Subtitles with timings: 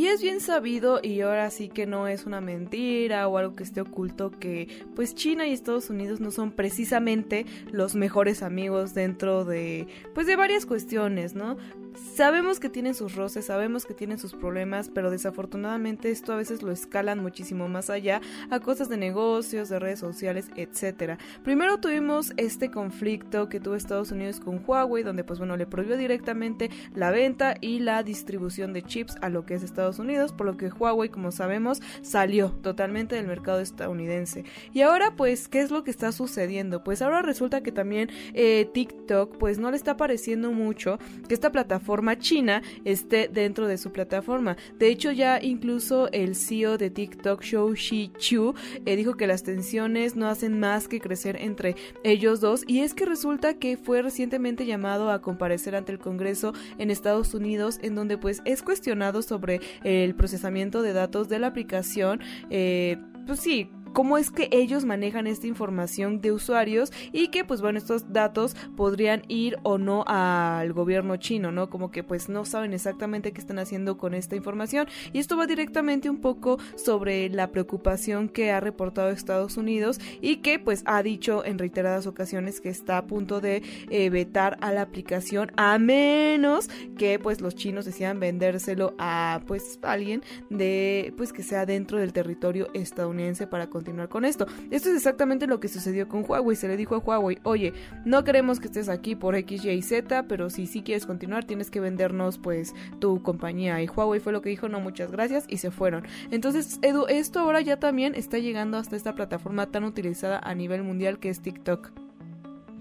[0.00, 3.64] Y es bien sabido y ahora sí que no es una mentira o algo que
[3.64, 9.44] esté oculto que pues China y Estados Unidos no son precisamente los mejores amigos dentro
[9.44, 11.58] de pues de varias cuestiones, ¿no?
[12.00, 16.62] Sabemos que tienen sus roces, sabemos que tienen sus problemas, pero desafortunadamente esto a veces
[16.62, 21.18] lo escalan muchísimo más allá a cosas de negocios, de redes sociales, etcétera.
[21.44, 25.98] Primero tuvimos este conflicto que tuvo Estados Unidos con Huawei, donde pues bueno le prohibió
[25.98, 30.46] directamente la venta y la distribución de chips a lo que es Estados Unidos, por
[30.46, 34.44] lo que Huawei, como sabemos, salió totalmente del mercado estadounidense.
[34.72, 36.82] Y ahora pues, ¿qué es lo que está sucediendo?
[36.82, 41.52] Pues ahora resulta que también eh, TikTok pues no le está pareciendo mucho que esta
[41.52, 44.56] plataforma china esté dentro de su plataforma.
[44.78, 48.54] De hecho, ya incluso el CEO de TikTok, Shou Shi Chu,
[48.86, 52.64] eh, dijo que las tensiones no hacen más que crecer entre ellos dos.
[52.66, 57.34] Y es que resulta que fue recientemente llamado a comparecer ante el Congreso en Estados
[57.34, 62.20] Unidos, en donde pues es cuestionado sobre el procesamiento de datos de la aplicación.
[62.50, 62.96] Eh,
[63.26, 67.78] pues sí, cómo es que ellos manejan esta información de usuarios y que pues bueno
[67.78, 71.70] estos datos podrían ir o no al gobierno chino, ¿no?
[71.70, 75.46] Como que pues no saben exactamente qué están haciendo con esta información y esto va
[75.46, 81.02] directamente un poco sobre la preocupación que ha reportado Estados Unidos y que pues ha
[81.02, 85.78] dicho en reiteradas ocasiones que está a punto de eh, vetar a la aplicación a
[85.78, 91.98] menos que pues los chinos decidan vendérselo a pues alguien de pues que sea dentro
[91.98, 94.46] del territorio estadounidense para continuar con esto.
[94.70, 96.54] Esto es exactamente lo que sucedió con Huawei.
[96.54, 97.72] Se le dijo a Huawei, oye,
[98.04, 101.70] no queremos que estés aquí por X, Y, Z, pero si sí quieres continuar tienes
[101.70, 103.82] que vendernos pues tu compañía.
[103.82, 106.04] Y Huawei fue lo que dijo, no, muchas gracias, y se fueron.
[106.30, 110.82] Entonces, Edu, esto ahora ya también está llegando hasta esta plataforma tan utilizada a nivel
[110.82, 112.09] mundial que es TikTok.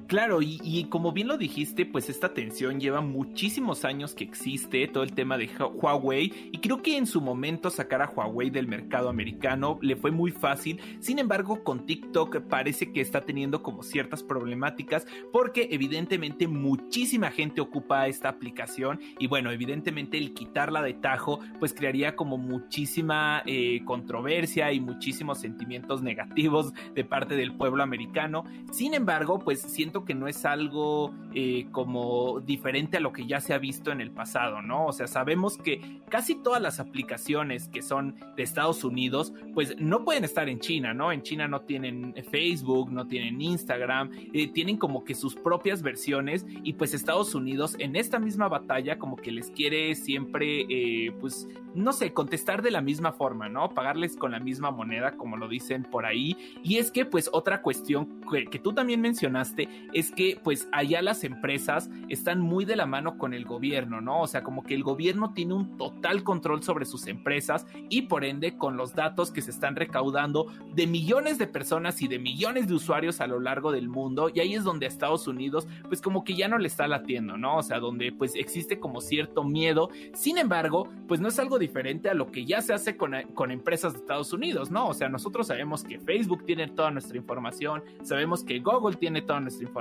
[0.09, 5.03] Claro, y, como bien lo dijiste, pues esta tensión lleva muchísimos años que existe, todo
[5.03, 9.09] el tema de Huawei, y creo que en su momento sacar a Huawei del mercado
[9.09, 14.24] americano le fue muy fácil, sin embargo con TikTok parece que está teniendo como ciertas
[14.24, 21.40] problemáticas, porque evidentemente muchísima gente ocupa esta aplicación, y bueno, evidentemente el quitarla de tajo,
[21.59, 28.44] pues crearía como muchísima eh, controversia y muchísimos sentimientos negativos de parte del pueblo americano,
[28.72, 33.40] sin embargo, pues siento que no es algo eh, como diferente a lo que ya
[33.40, 34.88] se ha visto en el pasado, ¿no?
[34.88, 40.04] O sea, sabemos que casi todas las aplicaciones que son de Estados Unidos, pues no
[40.04, 41.12] pueden estar en China, ¿no?
[41.12, 46.46] En China no tienen Facebook, no tienen Instagram, eh, tienen como que sus propias versiones
[46.64, 51.48] y pues Estados Unidos en esta misma batalla como que les quiere siempre, eh, pues,
[51.76, 53.70] no sé, contestar de la misma forma, ¿no?
[53.70, 56.36] Pagarles con la misma moneda, como lo dicen por ahí.
[56.64, 61.01] Y es que, pues, otra cuestión que, que tú también mencionaste es que pues allá
[61.01, 64.22] las empresas están muy de la mano con el gobierno, ¿no?
[64.22, 68.25] O sea, como que el gobierno tiene un total control sobre sus empresas y por
[68.25, 72.67] ende con los datos que se están recaudando de millones de personas y de millones
[72.67, 76.23] de usuarios a lo largo del mundo y ahí es donde Estados Unidos pues como
[76.23, 77.57] que ya no le está latiendo, ¿no?
[77.57, 79.89] O sea, donde pues existe como cierto miedo.
[80.13, 83.51] Sin embargo, pues no es algo diferente a lo que ya se hace con, con
[83.51, 84.88] empresas de Estados Unidos, ¿no?
[84.88, 89.39] O sea, nosotros sabemos que Facebook tiene toda nuestra información, sabemos que Google tiene toda
[89.39, 89.79] nuestra información,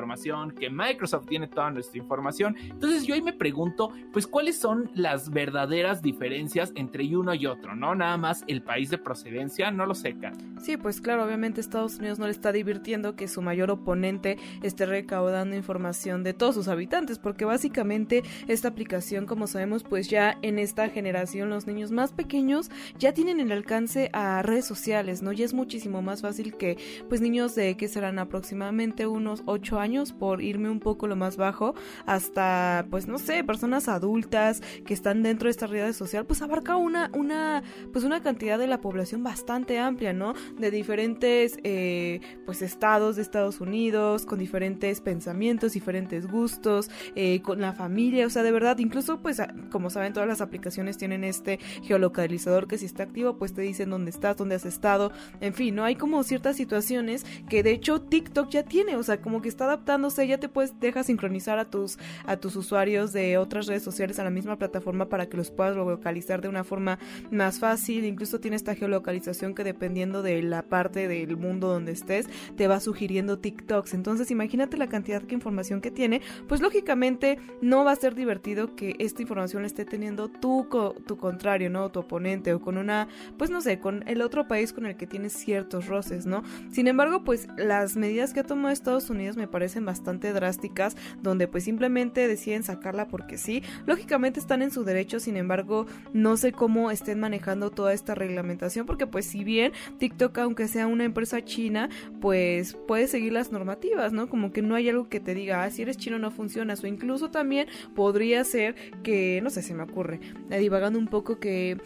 [0.56, 2.56] que Microsoft tiene toda nuestra información.
[2.60, 7.74] Entonces yo ahí me pregunto, pues cuáles son las verdaderas diferencias entre uno y otro,
[7.74, 7.94] ¿no?
[7.94, 10.32] Nada más el país de procedencia, no lo seca.
[10.60, 14.86] Sí, pues claro, obviamente Estados Unidos no le está divirtiendo que su mayor oponente esté
[14.86, 20.58] recaudando información de todos sus habitantes, porque básicamente esta aplicación, como sabemos, pues ya en
[20.58, 25.32] esta generación los niños más pequeños ya tienen el alcance a redes sociales, ¿no?
[25.32, 26.76] Ya es muchísimo más fácil que
[27.08, 31.36] pues niños de que serán aproximadamente unos 8 años por irme un poco lo más
[31.36, 31.74] bajo,
[32.06, 36.76] hasta, pues no sé, personas adultas que están dentro de esta red social, pues abarca
[36.76, 40.34] una, una, pues una cantidad de la población bastante amplia, ¿no?
[40.58, 47.60] De diferentes, eh, pues estados de Estados Unidos, con diferentes pensamientos, diferentes gustos, eh, con
[47.60, 49.40] la familia, o sea, de verdad, incluso, pues,
[49.70, 53.90] como saben, todas las aplicaciones tienen este geolocalizador que si está activo, pues te dicen
[53.90, 55.84] dónde estás, dónde has estado, en fin, ¿no?
[55.84, 59.66] Hay como ciertas situaciones que de hecho TikTok ya tiene, o sea, como que está
[59.68, 64.18] adaptándose, ya te puedes, deja sincronizar a tus, a tus usuarios de otras redes sociales
[64.18, 66.98] a la misma plataforma para que los puedas localizar de una forma
[67.30, 72.26] más fácil, incluso tiene esta geolocalización que dependiendo de la parte del mundo donde estés,
[72.56, 77.84] te va sugiriendo TikToks, entonces imagínate la cantidad de información que tiene, pues lógicamente no
[77.84, 80.68] va a ser divertido que esta información la esté teniendo tu,
[81.06, 81.90] tu contrario, ¿no?
[81.90, 85.06] Tu oponente o con una, pues no sé, con el otro país con el que
[85.06, 86.42] tienes ciertos roces, ¿no?
[86.70, 91.48] Sin embargo, pues las medidas que ha tomado Estados Unidos me parecen bastante drásticas, donde
[91.48, 93.64] pues simplemente deciden sacarla porque sí.
[93.86, 98.86] Lógicamente están en su derecho, sin embargo, no sé cómo estén manejando toda esta reglamentación,
[98.86, 101.88] porque pues si bien TikTok, aunque sea una empresa china,
[102.20, 104.28] pues puede seguir las normativas, ¿no?
[104.28, 106.86] Como que no hay algo que te diga, ah, si eres chino no funcionas, o
[106.86, 107.66] incluso también
[107.96, 111.78] podría ser que, no sé, se me ocurre, divagando un poco que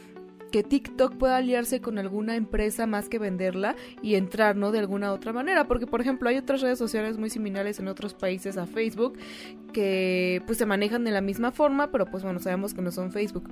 [0.52, 4.70] que TikTok pueda aliarse con alguna empresa más que venderla y entrar, ¿no?
[4.70, 8.14] De alguna otra manera, porque por ejemplo hay otras redes sociales muy similares en otros
[8.14, 9.18] países a Facebook
[9.72, 13.10] que pues se manejan de la misma forma, pero pues bueno, sabemos que no son
[13.10, 13.48] Facebook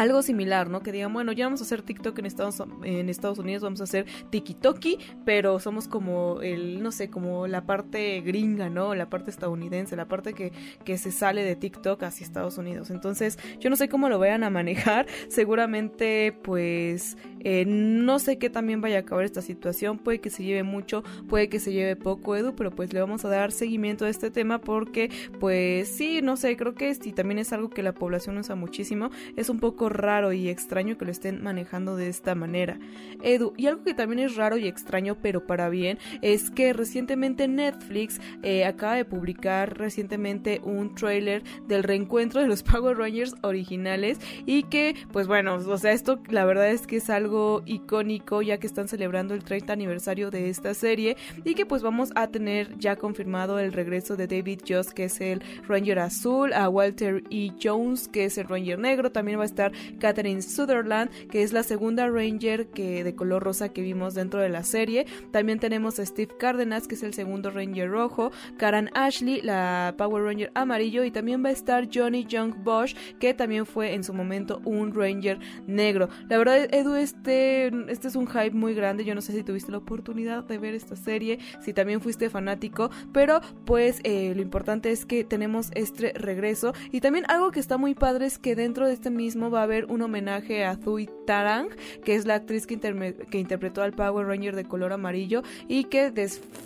[0.00, 0.80] algo similar, ¿no?
[0.80, 3.84] Que digan, bueno, ya vamos a hacer TikTok en Estados, en Estados Unidos, vamos a
[3.84, 8.94] hacer TikToki, pero somos como el, no sé, como la parte gringa, ¿no?
[8.94, 10.52] La parte estadounidense, la parte que,
[10.86, 12.88] que se sale de TikTok hacia Estados Unidos.
[12.88, 15.06] Entonces, yo no sé cómo lo vayan a manejar.
[15.28, 19.98] Seguramente, pues, eh, no sé qué también vaya a acabar esta situación.
[19.98, 23.26] Puede que se lleve mucho, puede que se lleve poco, Edu, pero pues le vamos
[23.26, 25.10] a dar seguimiento a este tema porque,
[25.40, 29.10] pues, sí, no sé, creo que también es algo que la población usa muchísimo.
[29.36, 32.78] Es un poco raro y extraño que lo estén manejando de esta manera.
[33.22, 37.48] Edu, y algo que también es raro y extraño, pero para bien, es que recientemente
[37.48, 44.18] Netflix eh, acaba de publicar recientemente un trailer del reencuentro de los Power Rangers originales
[44.46, 48.58] y que, pues bueno, o sea, esto la verdad es que es algo icónico ya
[48.58, 52.76] que están celebrando el 30 aniversario de esta serie y que pues vamos a tener
[52.78, 57.50] ya confirmado el regreso de David Joss, que es el Ranger azul, a Walter E.
[57.62, 61.62] Jones, que es el Ranger negro, también va a estar Catherine Sutherland, que es la
[61.62, 65.06] segunda Ranger que, de color rosa que vimos dentro de la serie.
[65.30, 70.24] También tenemos a Steve Cárdenas, que es el segundo Ranger rojo, Karan Ashley, la Power
[70.24, 74.12] Ranger amarillo, y también va a estar Johnny Young Bosch, que también fue en su
[74.12, 76.08] momento un Ranger negro.
[76.28, 79.04] La verdad, Edu, este, este es un hype muy grande.
[79.04, 82.90] Yo no sé si tuviste la oportunidad de ver esta serie, si también fuiste fanático,
[83.12, 86.72] pero pues eh, lo importante es que tenemos este regreso.
[86.92, 89.64] Y también algo que está muy padre es que dentro de este mismo va a
[89.64, 91.68] haber un homenaje a Zui Tarang,
[92.04, 96.10] que es la actriz que, que interpretó al Power Ranger de color amarillo y que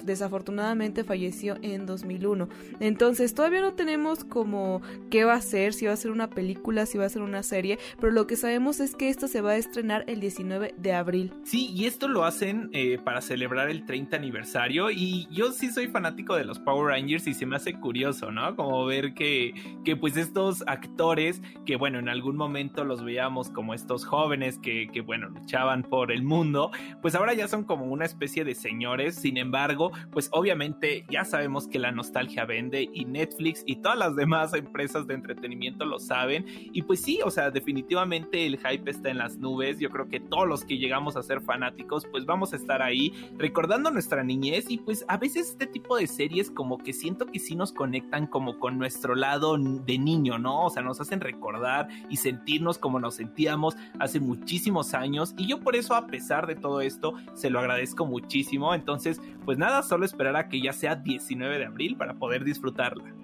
[0.05, 2.49] desafortunadamente falleció en 2001.
[2.81, 6.87] Entonces todavía no tenemos como qué va a ser, si va a ser una película,
[6.87, 9.53] si va a ser una serie, pero lo que sabemos es que esto se va
[9.53, 11.33] a estrenar el 19 de abril.
[11.45, 15.89] Sí, y esto lo hacen eh, para celebrar el 30 aniversario y yo sí soy
[15.89, 18.57] fanático de los Power Rangers y se me hace curioso, ¿no?
[18.57, 19.55] Como ver que,
[19.85, 24.89] que pues estos actores que bueno, en algún momento los veíamos como estos jóvenes que,
[24.93, 26.71] que, bueno, luchaban por el mundo,
[27.03, 31.67] pues ahora ya son como una especie de señores, sin embargo, pues obviamente ya sabemos
[31.67, 36.45] que la nostalgia vende y Netflix y todas las demás empresas de entretenimiento lo saben.
[36.47, 40.21] Y pues sí, o sea, definitivamente el hype está en las nubes, yo creo que
[40.21, 44.67] todos los que llegamos a ser fanáticos, pues vamos a estar ahí recordando nuestra niñez.
[44.69, 48.27] Y pues a veces este tipo de series como que siento que sí nos conectan
[48.27, 50.67] como con nuestro lado de niño, ¿no?
[50.67, 55.61] O sea, nos hacen recordar y sentirnos como nos sentíamos hace muchísimos años y yo
[55.61, 58.75] por eso a pesar de todo esto se lo agradezco muchísimo.
[58.75, 63.24] Entonces, pues nada, solo esperar a que ya sea 19 de abril para poder disfrutarla.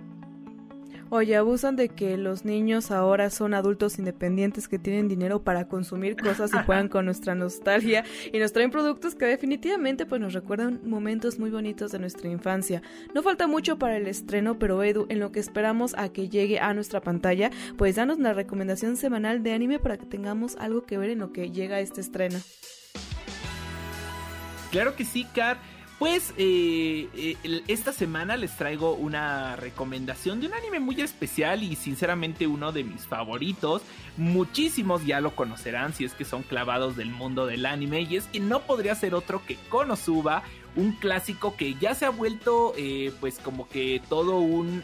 [1.13, 6.17] Oye, abusan de que los niños ahora son adultos independientes que tienen dinero para consumir
[6.17, 10.81] cosas y juegan con nuestra nostalgia y nos traen productos que definitivamente pues nos recuerdan
[10.85, 12.81] momentos muy bonitos de nuestra infancia.
[13.13, 16.61] No falta mucho para el estreno, pero Edu, en lo que esperamos a que llegue
[16.61, 20.97] a nuestra pantalla, pues danos la recomendación semanal de anime para que tengamos algo que
[20.97, 22.39] ver en lo que llega a este estreno.
[24.71, 25.59] Claro que sí, Kat.
[26.01, 31.77] Pues eh, eh, esta semana les traigo una recomendación de un anime muy especial y
[31.77, 33.83] sinceramente uno de mis favoritos.
[34.17, 38.25] Muchísimos ya lo conocerán si es que son clavados del mundo del anime y es
[38.29, 40.43] que no podría ser otro que Konosuba,
[40.75, 44.83] un clásico que ya se ha vuelto eh, pues como que todo un...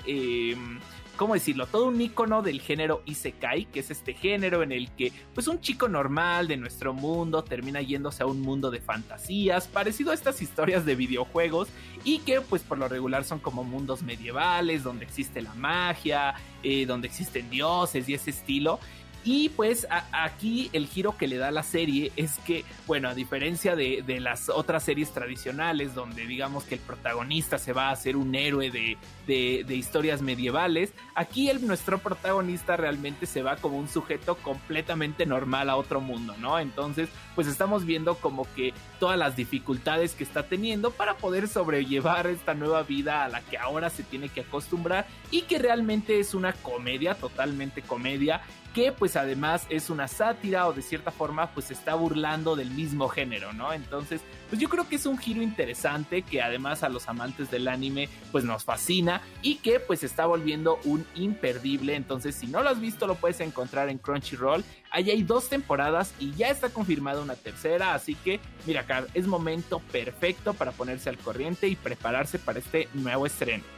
[1.16, 1.66] ¿cómo decirlo?
[1.66, 5.60] Todo un icono del género Isekai, que es este género en el que, pues, un
[5.60, 10.42] chico normal de nuestro mundo termina yéndose a un mundo de fantasías, parecido a estas
[10.42, 11.68] historias de videojuegos,
[12.04, 16.86] y que, pues, por lo regular son como mundos medievales, donde existe la magia, eh,
[16.86, 18.78] donde existen dioses y ese estilo.
[19.26, 23.74] Y pues aquí el giro que le da la serie es que, bueno, a diferencia
[23.74, 28.36] de, las otras series tradicionales, donde digamos que el protagonista se va a hacer un
[28.36, 28.96] héroe de,
[29.26, 35.68] de, historias medievales, aquí el, nuestro protagonista realmente se va como un sujeto completamente normal
[35.70, 36.58] a otro mundo, ¿no?
[36.58, 42.26] Entonces, pues estamos viendo como que todas las dificultades que está teniendo para poder sobrellevar
[42.26, 46.34] esta nueva vida a la que ahora se tiene que acostumbrar y que realmente es
[46.34, 48.42] una comedia, totalmente comedia
[48.76, 53.08] que pues además es una sátira o de cierta forma pues está burlando del mismo
[53.08, 53.72] género, ¿no?
[53.72, 57.68] Entonces, pues yo creo que es un giro interesante que además a los amantes del
[57.68, 62.70] anime pues nos fascina y que pues está volviendo un imperdible, entonces si no lo
[62.70, 67.22] has visto lo puedes encontrar en Crunchyroll, ahí hay dos temporadas y ya está confirmada
[67.22, 72.58] una tercera, así que mira es momento perfecto para ponerse al corriente y prepararse para
[72.58, 73.75] este nuevo estreno.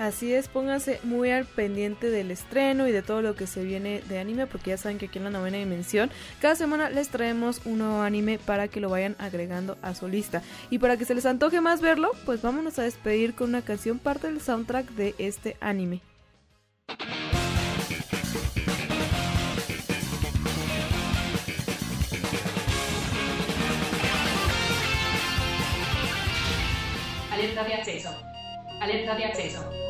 [0.00, 4.00] Así es, pónganse muy al pendiente del estreno y de todo lo que se viene
[4.08, 7.60] de anime, porque ya saben que aquí en la novena dimensión, cada semana les traemos
[7.66, 10.40] un nuevo anime para que lo vayan agregando a su lista.
[10.70, 13.98] Y para que se les antoje más verlo, pues vámonos a despedir con una canción
[13.98, 16.00] parte del soundtrack de este anime.
[27.30, 28.16] Alerta de acceso.
[28.80, 29.89] Alerta de acceso.